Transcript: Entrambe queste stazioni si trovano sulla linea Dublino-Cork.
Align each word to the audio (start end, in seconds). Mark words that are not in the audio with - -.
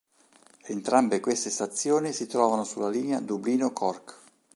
Entrambe 0.65 1.19
queste 1.19 1.51
stazioni 1.51 2.11
si 2.11 2.25
trovano 2.25 2.63
sulla 2.63 2.89
linea 2.89 3.19
Dublino-Cork. 3.19 4.17